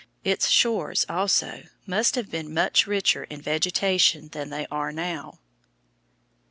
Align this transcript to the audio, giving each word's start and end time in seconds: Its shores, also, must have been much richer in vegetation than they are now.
Its 0.23 0.49
shores, 0.49 1.05
also, 1.07 1.65
must 1.85 2.15
have 2.15 2.31
been 2.31 2.51
much 2.51 2.87
richer 2.87 3.25
in 3.25 3.39
vegetation 3.39 4.29
than 4.29 4.49
they 4.49 4.65
are 4.71 4.91
now. 4.91 5.37